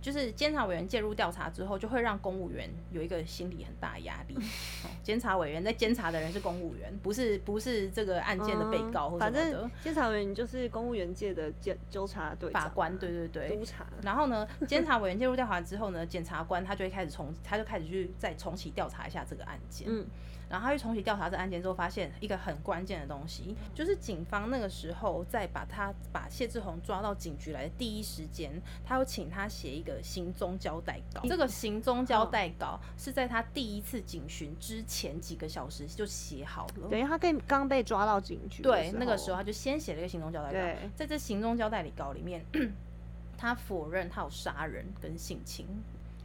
[0.01, 4.35] 就是监察委员介入调查之后，就会让公务员有一个心理很大的压力。
[4.83, 12.95] 哦监察委员在监察的人是公务员，不是不是这个案件的被告或什嗯反正么监察委员就是公务员界的监纠察队法官。
[12.97, 13.49] 对对对。
[13.49, 19.87] 督察，然后呢，监察委员介入调查之后呢，检察官他就会开始重，他就开始去再重启调查一下这个案件。
[19.89, 20.05] 嗯，
[20.49, 31.21] 然后他去重启调查这案件之后，发现一个很关键的东西，就是警方那个时候在把他把谢志宏抓到警局来的第一时间，他有请他写一个行踪交代稿。
[31.29, 36.89] 这个行踪交代稿是在他第一次警询之前几个小时就写好了。
[36.89, 42.43] 等于他刚刚被抓到警局的对，那个时候他就先写了一个行踪交代稿，在这行踪交代里稿里面，
[43.37, 45.67] 他否认他有杀人跟性侵。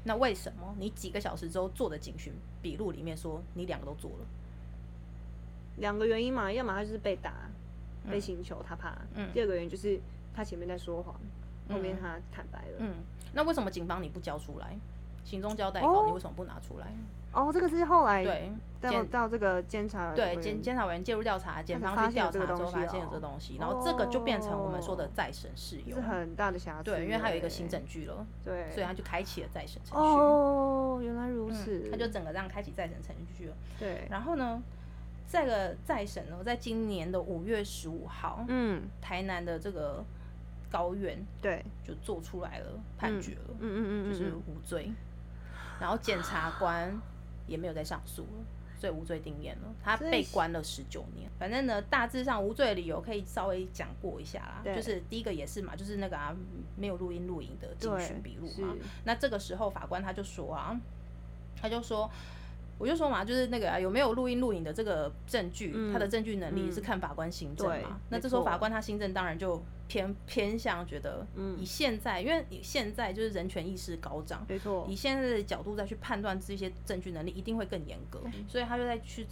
[0.05, 4.27] 那为什么你几个小时之后做的警询笔录里面说你两个都做了？
[5.79, 7.51] 两个原因嘛，要么他就是被打、
[8.09, 9.99] 被刑求，他怕；嗯第二个原因就是
[10.35, 11.15] 他前面在说谎，
[11.69, 12.77] 后面他坦白了。
[12.79, 12.95] 嗯，
[13.33, 14.77] 那为什么警方你不交出来？
[15.25, 16.87] 行踪交代稿你为什么不拿出来？
[16.87, 16.91] 哦，
[17.53, 26.03] 这个是后来对，到检到这个监察委对监监察委员介入调查，检方去调查之后发现有这哦东西，然后这个就变成我们说的再审事由是。
[26.03, 26.85] 很大的瑕疵。
[26.85, 30.19] 对，因为他有一个新证据了，对，所以他就开启了再审程序。
[30.19, 33.57] 哦，原来如嗯此，他就整个这样开启再审程序了。
[33.79, 34.63] 对，然后呢，
[35.27, 40.05] 这个再审呢，在今年的五月十五号，嗯，台南的这个
[40.71, 44.93] 高院对，就做出来了判决了，嗯嗯嗯嗯，就是嗯无罪。
[45.81, 46.97] 然后检察官
[47.47, 48.45] 也没有再上诉了。
[48.77, 51.31] 所以无罪定验了，他被关了十九年。
[51.39, 54.63] 反正呢，大致上无罪的理由可以稍微讲过一下啦。
[54.75, 56.37] 就是第一个也是嘛，就是那个啊，
[56.77, 58.75] 没有录音录影的警对询笔录嘛。
[59.05, 60.79] 那这个时候法官他就说啊，
[61.63, 62.11] 他就说，
[62.79, 68.01] 我就说嘛，就是那个、啊、有没有录音录影的这个证据，嗯他的证据能力嗯是看法官行政对嘛。
[68.11, 78.21] 那没这时候法官他行政当然就偏偏向觉得，嗯以现在因为以现在就是人权意识高涨，没错以，现在的角度再去判断这些证据能力，一定会更严格。
[78.49, 79.27] 所以他就在去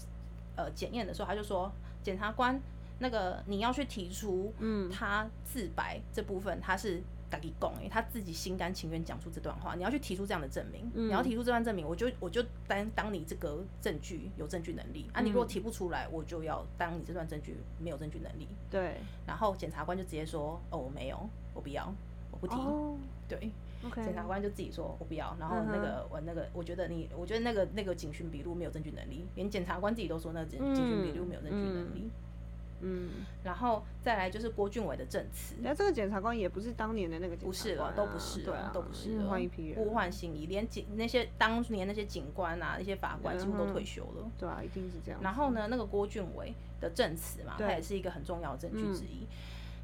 [0.56, 1.70] 呃检验的时候，他就说，
[2.02, 2.60] 检察官
[3.00, 7.02] 那个你要去提出，嗯他自白这部分他是。
[7.32, 11.08] 打给供诶，他自己心甘情愿讲出这段话，你要去提出这样的证明，嗯。
[11.08, 18.46] 你要提出这段证明，我就我就当当你这个证据有证据能力啊，你如果嗯提不出来，我就要当你这段证据没有证据能力。
[18.70, 21.90] 对，然后检察官就直接说，哦，我没有，我不要，
[22.30, 22.54] 我不提。
[22.54, 22.98] 哦。
[23.26, 23.50] 对。
[23.96, 32.02] 检察官就自己说我不要，然后那个我那个我觉得你，我觉得那个那个警讯笔录没有证据能力，连检察官自己都说那个警警讯笔录没有证据能力。
[32.04, 32.10] 嗯，
[33.44, 44.30] 然后再来就是郭俊伟的证词，那这个检察官也不是当年的那个检察官不是了，都不是了，对啊，都不是了，换一批人，物换星移，连警那些当年那些警官啊，那些法官几乎都退休了。
[44.38, 45.20] 对啊，一定是这样。
[45.22, 47.66] 然后呢，那个郭俊伟的证词嘛，对。
[47.66, 48.94] 他也是一个很重要的证据嗯。
[48.94, 49.26] 之一，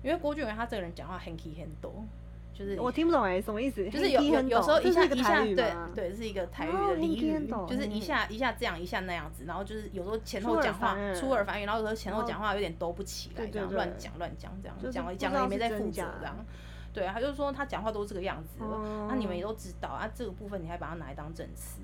[0.03, 2.05] 因为郭俊伟他这个人讲话很 key 很多，
[2.59, 3.89] 就是我听不懂哎，什么意思？
[3.89, 16.37] 就是有有有时候一下一下对对对是一个台语哦的俚语，懂就是一嗯下一下这样一下那样子，然后就是有时候前后讲话出尔反尔，然后有时候前后讲话有点兜不起来，这样乱讲乱讲这样就是讲讲了也没在负责这样。
[16.93, 21.81] 对啊，他就说他讲话都是这个样子，哦那你们也都知道啊，这个部分你还把它拿来当证词。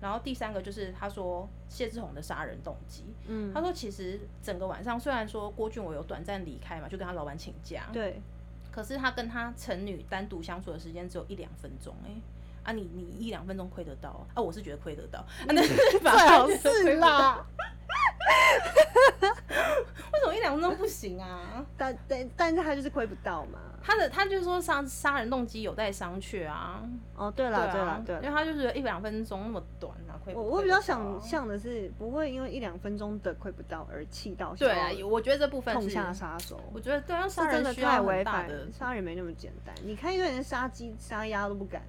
[0.00, 8.22] 然后第三个就是他说谢志宏的杀人动机，嗯，他说其实整个晚上虽然说郭俊伟有短暂离开嘛，就跟他老板请假，对，
[8.70, 12.10] 可是他跟他成女单独相处的时间只有一两分钟，哎，
[12.62, 14.22] 啊你你一两分钟亏得到啊？
[14.34, 17.44] 啊我是觉得亏得到，啊那最最好是啦。
[20.40, 21.64] 两分钟不行啊？
[21.76, 23.58] 但但但是他就是亏不到嘛。
[23.82, 26.82] 他的他就是说杀杀人动机有待商榷啊，
[27.16, 28.16] 哦，对了对了，对。
[28.16, 36.60] 因为他就是一两分钟那么短啊，亏我我比较想象的是，不会因为一两分钟的亏不到而气到对啊，我觉得这部分痛是下杀手。
[36.74, 39.74] 我觉得对啊，杀这真的人需要违反很大的杀人没那么简单。
[39.82, 41.82] 你看一个人杀鸡杀鸭都不敢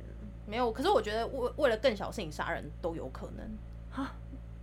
[0.47, 3.45] 没有，可是我觉得为为了更小事情杀人都有可能，
[3.91, 4.13] 哈，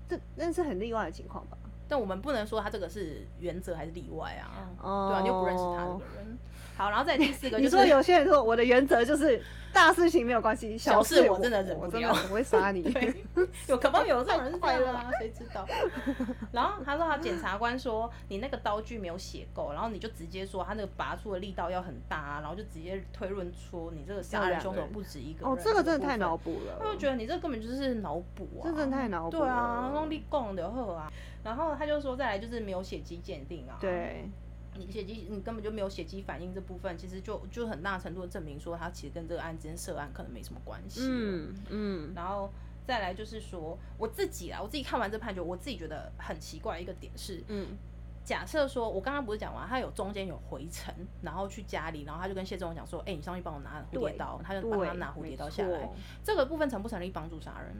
[0.08, 1.58] 这那是很例外的情况吧？
[1.88, 6.38] 但我们不能说他这个是原则还是例外啊，哦对啊，你又不认识他这个人。
[6.78, 12.82] 好，然后再第四个就是你说有些人说我的原则就是大事情没有关系，小事事我真的忍不了我真的我会杀你。
[13.66, 15.66] 有可能有这种人是这样太啊，谁知道？
[16.52, 25.50] 然后他说他检察官说你那个刀具没有写够，然后你就直接说他那个拔出的力道要很大啊，然后就直接推论出你这个杀人凶手不止一个人。
[25.50, 26.60] 哦，这个真的太脑补。
[26.66, 26.78] 了。
[26.80, 31.12] 他就觉得你这根本就是脑补啊，这真的太脑补对啊，了用力供的后啊。
[31.42, 34.28] 然后他就说再来就是没有血迹鉴定啊，，对，
[34.78, 41.02] 你血迹你根本就没有血迹反应这部分，其实就就很大程度的证明说他其实跟这个案件涉案可能没什么关系。
[41.04, 42.50] 嗯嗯，然后
[42.86, 47.76] 再来就是说我自己啊，我自己看完这判决，我自己觉得很奇怪一个点是，嗯，
[48.24, 55.90] 假设说我刚刚不是讲完，他有中间有回程，然后去家里，然后他就跟谢仲讲说，哎、你上去帮我拿蝴蝶刀，他就帮他拿蝴蝶刀下来。
[56.22, 57.74] 这个部分成不成立帮助杀人？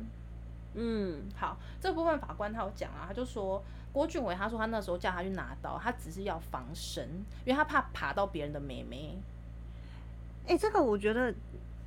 [0.79, 3.61] 嗯，好，这部分法官他有讲啊，他就说
[3.93, 7.05] 郭俊伟他说他那时候叫他去拿刀，他只是要防身，
[7.45, 9.19] 因为他怕爬到别人的妹妹。
[10.47, 11.35] 哎、这个我觉得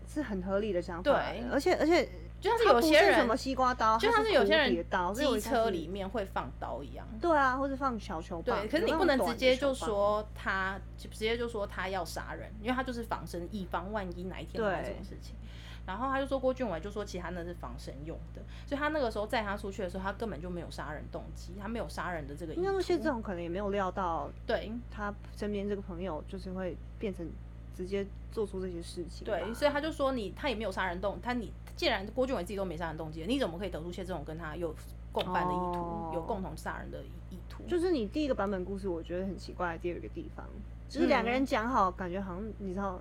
[0.08, 2.08] 是很合理的想法，对而且而且
[2.40, 7.08] 就像是有些人什么西瓜刀，就像是有些人机车里面会放刀一样。
[7.22, 15.36] 对啊，或者放小球棒，对，可是你不能直接就说他，直接就说他要杀人，因为他就是防身，以防万一哪一天发生这种对事情。
[15.86, 23.04] 然后他就说郭俊伟就说其他那是防身用的，所以他那个时候载他出去的时候，他根本就没有杀人动机，他没有杀人的这个意应该说谢图。
[23.04, 27.28] 这种可能也没有料到对他身边这个朋友就是会变成
[27.76, 34.74] 直接做出这些事情吧，对，所以他就说你他也没有杀人动，他你既然郭俊伟自己都没杀人动机，你怎么可以得出谢志勇跟他有
[35.12, 37.00] 共犯的意图，有哦共同杀人的
[37.32, 37.64] 意图？
[37.68, 40.46] 就是你第一个版本故事，我觉得很奇怪的第二个地方，
[40.88, 43.00] 就是两个嗯人讲好，感觉好像你知道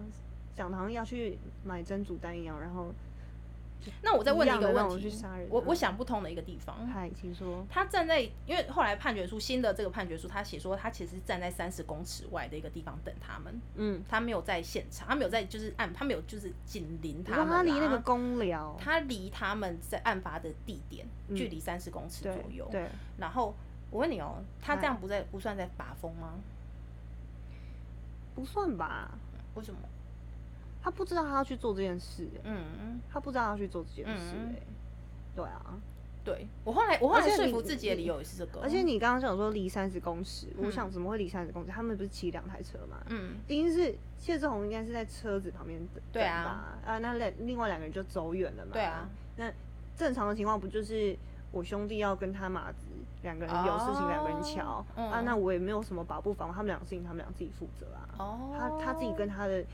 [0.61, 2.93] 讲的好像要去买真主丹一样，然后
[4.03, 5.11] 那我再问你一个问题
[5.49, 7.65] 我我嗯想不通的一个地方，嗨，请说。
[7.71, 22.69] 他站在，因为后来判决书新的这个判决书，他写说他其实站在三十公尺外的一个地方等他们，嗯，他没有在现场，他没有在就是案，他没有就是紧邻他们啦，他离那个公寮，他离他们在案发的地点嗯距离三十公尺左右。
[22.71, 23.55] 对，然后
[23.91, 26.35] 我问你哦，他这样不在不算在把风吗？
[28.35, 29.11] 不算吧？
[29.55, 29.81] 为什么？
[30.83, 34.63] 他不知道他要去做这件事、欸，嗯，他不知道要去做这件事、嗯欸，
[35.37, 35.61] 对啊。
[36.23, 41.71] 对我后来我后来说服自己的理由也是这个，而且你刚刚讲说离三十公尺，我嗯想怎么会离三十公尺？
[41.71, 42.99] 他们不是骑两台车吗？
[43.09, 48.73] 嗯，一定是谢志宏应该是在车子旁边等，对啊那另另外两个人就走远了嘛。
[48.75, 49.51] 对啊，那
[49.97, 51.17] 正常的情况不就是
[51.53, 52.85] 我兄弟要跟他马子
[53.23, 58.09] 两个人有事情，两、个人瞧、哦啊，嗯那我也没有什么保不防，他们两个事情他们俩自己负责啊。
[58.19, 59.67] 哦，他他自己跟他的嗯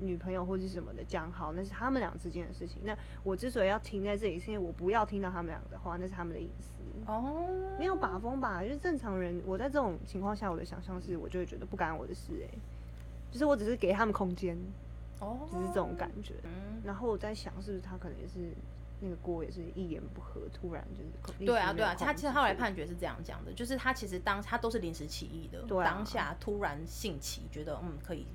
[0.00, 2.82] 女朋友或是什么的讲好，那是他们俩之间的事情。
[2.84, 6.82] 那我之所以要停在这里，是因为我不要听到他们俩的话，那是他们的隐私。
[7.06, 7.48] 哦，
[7.78, 8.62] 没有把风吧？
[8.62, 12.50] 就是正常人，我在这种情况下，我的想象是，我就会觉得不干我的事、欸，
[13.30, 14.56] 就是我只是给他们空间，
[15.20, 16.34] 哦，只是这种感觉。
[16.44, 18.54] 嗯，然后我在想，是不是他可能也是
[19.00, 22.64] 那个锅也是一言不合，突然就是对啊，对啊，他其实后来判。
[22.64, 28.26] 判决是这样讲的，就是他其实当他都是临时起意的，对啊当下突然兴起，觉得嗯可以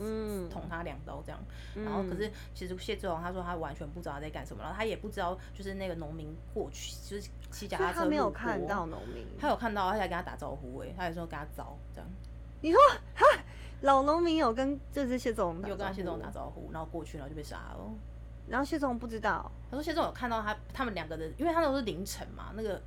[0.00, 0.48] 嗯。
[0.50, 1.40] 捅他两刀这样，
[1.76, 12.10] 然后可是其实谢志宏他说他完全不知道他在干什么，然后他也不知道就是那个农民过去就是骑脚踏车他没有看到，农民，他有看到，他才跟他打招呼哎，他也说跟他招这样，
[12.62, 12.80] 你说
[13.14, 13.24] 哈，
[13.82, 17.90] 老农民有跟这只谢总有跟他谢总总打招呼，然后过去然后就被杀了。
[18.48, 22.82] 然后谢总不知道，他说谢总有看到他他们两个人，因为他那时候是凌晨嘛，那个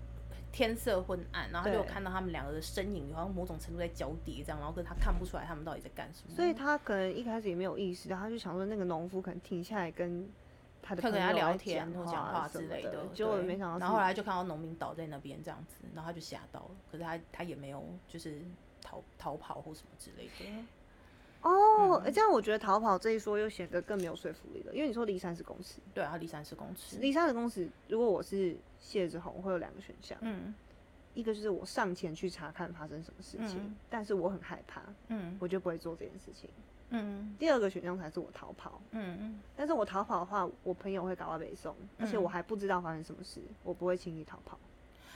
[0.54, 6.36] 天色昏暗，然后他就看到他们两个的身影，好像某种程度在交叠这样，然后可是他看不出来他们到底在干什么。
[6.36, 10.30] 所以他可能一开始也没有意识到，他就想说那个农夫可能停下来跟
[10.82, 18.39] 他的朋友聊天或讲讲话之类的，结果没想到，然后后来就看到农民倒在那边这样子，然后他就吓到了，可是他他也没有就是
[18.82, 20.46] 逃逃跑或什么之类的。
[21.44, 26.98] 哦，嗯这样我觉得逃跑这一说又显得更没有说服力了，因为你说离三十公尺，对啊，离三十公尺。
[26.98, 30.54] 离三十公尺，如果我是谢志宏，会有两个选项，嗯
[31.14, 36.50] 一个就是我上前去查看发生什么事情，嗯但是我很害怕，嗯我就不会做这件事情。
[36.96, 44.58] 嗯第二个选项才是我逃跑，嗯但是我逃跑的话，我朋友会搞到北送，而且嗯我还不知道发生什么事，我不会轻易逃跑。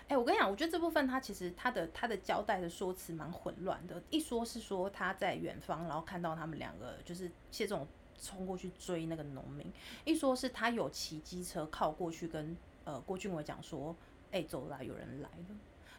[0.08, 4.02] 哎、我跟你讲，我觉得这部分他其实他的他的交代的说辞蛮混乱的。
[4.10, 7.86] 一说是说他在远方，然后看到他们两个就是谢总
[8.18, 9.68] 冲过去追那个农民；
[10.06, 13.96] 一说是他有骑机车靠过去跟呃郭俊伟讲说，
[14.32, 15.56] 哎、走啦，有人来了。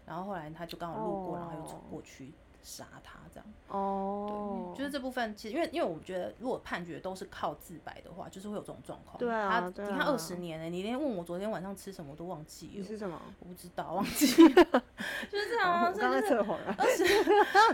[0.07, 3.47] 然后后来他就刚好路过，然后又走过去杀他这样。
[3.69, 9.19] 哦对，就是这部分，其实因为因为我们觉得，如果判决都是靠自白的话，就是会有这种状况。
[9.19, 12.73] 对啊他啊你看二十年呢、你连问我昨天晚上吃什么都忘记了。
[12.77, 13.21] 你是什么？
[13.41, 14.65] 我不知道，忘记了，
[15.31, 16.77] 就是这样刚才所以就是测谎了。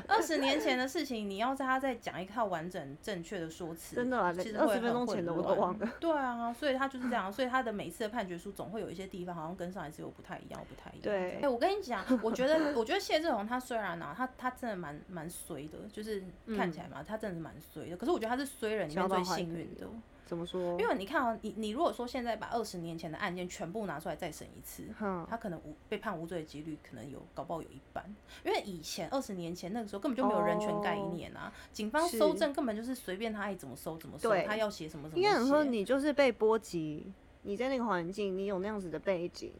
[0.08, 5.88] 二十年前的事情，你要在他再讲一套完整正确的说辞，真的啊其实20会很混分钟前的我都忘了。
[6.00, 11.02] 对啊，所以他就是这样，所以他的每次的判决书总会有一些地方好像跟上一次又不太一样，不太一样。
[11.02, 16.22] 对哎、我跟你讲，我觉得，我觉得谢志宏他虽然啊，他他真的蛮蛮衰的，就是
[16.56, 17.96] 看起来嘛，他真的是蛮衰的。
[17.96, 19.86] 可是我觉得他是衰人里面最幸运的。
[20.26, 20.80] 怎么说？
[20.80, 28.02] 因为你看啊，你你如果说现在把二十年前的案件全部拿出来再审一次，哼，他可能无被判无罪的几率可能有，搞不好有一半。
[28.42, 35.68] 因为以前二十年前那个时候根本就没有人权概念啊，警方搜证根本就是随便他爱怎么搜怎么搜，他要写什么什么应该讲说写。
[35.68, 39.52] 你就是被波及，你在那个环境，你有那样子的背景，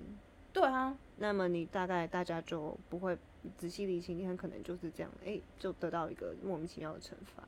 [0.51, 3.17] 对啊，那么你大概大家就不会
[3.57, 7.43] 仔细理清，你很可能就是这样，哎、就得到一个莫名其妙的惩罚。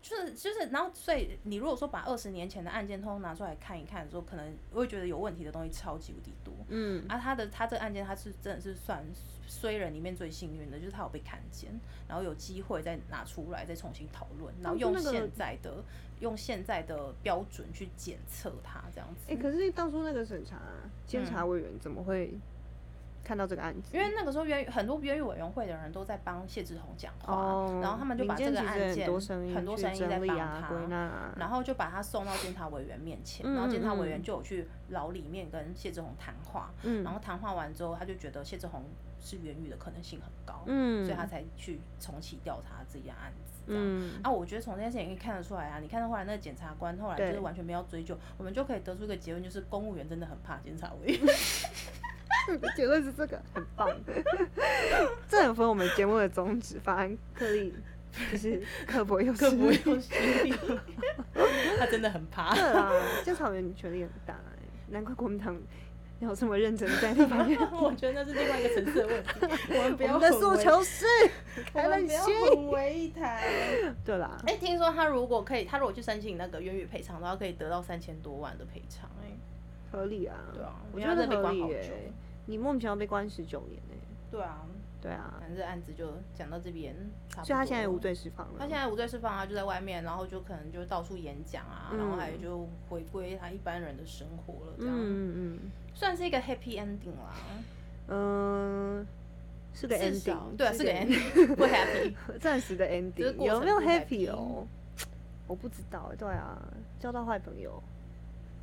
[0.00, 6.54] 就是就是，然后所以你如果说把二十年前的案件通通拿出来看一看的时候，可能我会觉得有问题的东西超级无敌多。
[6.68, 9.04] 嗯，啊，他的他这个案件他是真的是算
[9.48, 11.68] 衰人里面最幸运的，就是他有被看见，
[12.06, 15.82] 然后有机会再拿出来再重新讨论，然后用现在的
[16.20, 19.32] 用现在的标准去检测他这样子。
[19.32, 20.60] 哎、可是当初那个审查
[21.08, 22.38] 监察委员怎么会
[23.28, 23.94] 看到这个案子？
[23.94, 30.90] 因为那个时候冤很多冤狱委员会的人都在帮谢志宏讲话，哦，然后他们就把这个案件很多去声音在帮整理
[31.36, 38.82] 然后就把他送到监察委员面前，嗯然后监察委嗯员就有去牢里面跟谢志宏谈话，嗯然后谈话完之后，他就觉得谢志宏
[39.20, 43.62] 是冤狱的可能性很高，嗯，所以他才去重启调查这件案子。
[43.66, 51.20] 这样嗯，啊，我觉得从这件事情也可以看得出来啊，你看到后来那个检察官后来就是完全没有追究，我们就可以得出一个结论，就是公务员真的很怕监察委员。
[52.76, 53.90] 结论是这个，很棒，
[55.28, 56.78] 这很符合我们节目的宗旨。
[56.82, 57.74] 法兰克利
[58.30, 60.12] 就是刻薄又刻薄又犀
[60.44, 60.54] 利，
[61.78, 62.54] 他真的很怕。
[62.54, 62.90] 对啊，
[63.24, 65.56] 这草原权力很大哎、难怪国民党
[66.20, 67.56] 要这么认真在立法院。
[67.72, 69.30] 我觉得那是另外一个层次的问题，
[69.76, 71.04] 我们不要的诉求是
[71.74, 72.24] 我们不要。
[72.24, 73.40] 混为一谈。
[74.04, 79.08] 对啦，哎、听说他如果可以，他如果去申请那个冤狱赔偿的话，可以得到三千多万的赔偿。
[79.22, 79.36] 哎，
[79.92, 80.36] 合理啊。
[80.52, 81.74] 对啊我觉得合理耶、关好久
[82.48, 83.94] 你莫名其妙被关十九年呢、
[84.30, 84.64] 对啊，
[85.02, 86.94] 对啊，反正这案子就讲到这边，
[87.28, 87.44] 差不多。
[87.44, 88.54] 所以他现在无罪释放了。
[88.58, 95.58] 他现在无罪释放啊，就在外面，然后就可能就到处演讲啊，然后还有就回归他一般人的生活了，这样、嗯嗯
[95.94, 97.34] 算是一个 happy ending 啦。
[98.08, 99.06] 嗯，嗯，
[99.74, 102.14] 是个至 ending，对啊，是个 ending，不 happy。
[102.40, 104.66] 暂时的是 ending，过程有没有不 happy happy 哦？
[105.46, 106.58] 我不知道，对啊，
[106.98, 107.82] 交到坏朋友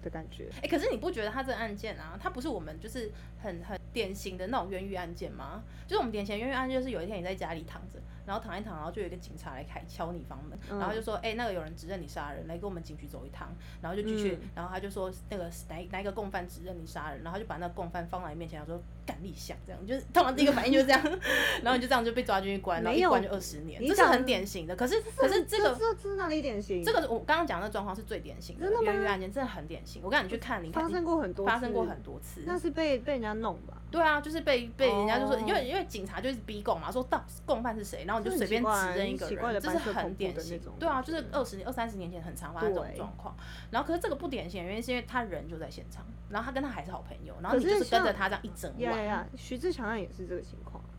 [0.05, 0.47] 的感觉。
[0.61, 5.63] 哎、可是你不觉得他这个案件啊，他不是我们就是很很典型的那种冤狱案件吗？
[5.85, 13.47] 就是我们典型冤狱案件，就是有一天你在家里躺着，然后躺一躺，然后就有一个警察来开敲你房门，嗯然后就说，哎、那个有人指认你杀人，来跟我们警局走一趟，
[13.81, 21.01] 然后就继续，嗯然后他就说那个哪一哪一个共犯指认你杀人，然后就把那个共犯放在你面前，他说干立像这样，就是通常第一个反应就是这样，
[21.61, 24.75] 然后你就这样就被抓进去关，然后一关就二十年，这是很典型的。
[24.75, 26.83] 可是可是这个这这是哪里典型？
[26.83, 30.01] 这个我刚刚讲的状况是最典型的真的吗冤狱案件，真的很典型。
[30.03, 31.95] 我跟你去看，你看发生过很多，发生过很。
[32.05, 32.43] 多次。
[32.45, 33.81] 那是被被人家弄吧？
[33.89, 40.59] 对啊，就是被被人家就说，哦因为因为警察就是逼供嘛，说到共犯是谁，然后你就随便指认一个人，这是很典型。
[40.79, 43.35] 对啊，就是二十年、二三十年前很常发生这种状况。
[43.71, 49.05] 然后可是这个不典型的原因是因为他人就在现场，然后他跟他还是好朋友，然后你就是是跟着他这样一整晚。
[49.05, 49.27] 呀！
[49.37, 50.89] 徐志强案也是这个情况啊。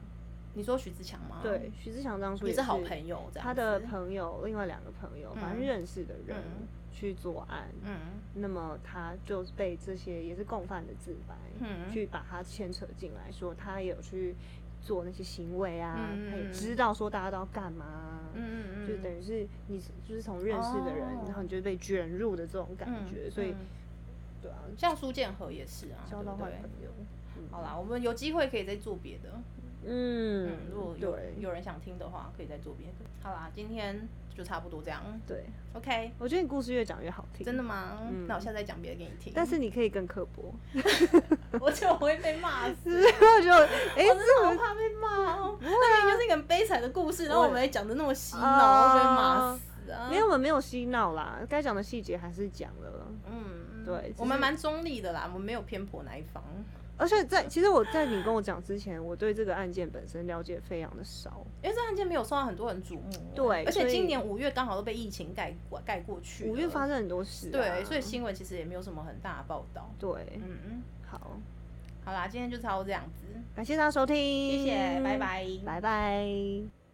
[0.54, 1.40] 你说徐志强吗？
[1.42, 3.30] 对，，徐志强当初也是好朋友。
[3.34, 7.98] 他的朋友，另外两个朋友，反正嗯认识的人嗯去作案，嗯
[8.36, 14.34] 那么他就被这些也是共犯的自白，嗯去把他牵扯进来，说他有去
[14.86, 21.24] 做那些行为啊，嗯他也知道说大家都要干嘛啊、嗯嗯嗯，就等于是你就是从认识的人，哦。
[21.26, 23.66] 然后你就被卷入的这种感觉，所以、嗯。
[24.42, 26.90] 对啊，像苏建和也是啊，交到坏朋友。
[27.36, 27.48] 嗯。
[27.50, 29.30] 好啦，我们有机会可以再做别的。
[29.84, 31.34] 嗯嗯，如果有对。
[31.40, 33.10] 有人想听的话，可以再做别的。
[33.22, 34.06] 好啦，今天
[34.36, 35.02] 就差不多这样。
[35.26, 37.62] 对，OK，我觉得你故事越讲越好听，真的？
[37.62, 37.98] 吗？
[38.02, 39.32] 嗯那我下次再讲别的给你听。
[39.34, 40.54] 但是你可以更刻薄，
[41.60, 43.50] 我觉得我会被骂死， 我就
[43.96, 45.58] 哎，我真的好怕被骂哦。
[45.60, 50.08] 那明明就是一个很悲惨的故事，然后我们还讲的那么洗脑，会被骂死啊。
[50.10, 53.06] 没有，我们没有嬉闹啦，该讲的细节还是讲了。
[53.30, 56.42] 嗯，对我们蛮中立的啦，我们没有偏颇哪一方。
[56.98, 61.44] 而且在其实我在你跟我讲之前，我对这个案件本身了解非常的少。
[61.62, 69.90] 因为这案件没有受到很多人瞩目，对而且今年五月刚好都被疫情盖过盖过去，五月发生很多事、啊，对，所以新闻其实也没有什么很大的报道。
[69.98, 71.32] 对，嗯嗯，好，
[72.04, 76.85] 好啦，今天就差不多这样子，感谢大家收听，谢谢，拜，拜，拜拜。